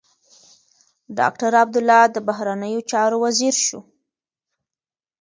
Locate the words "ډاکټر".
1.17-1.51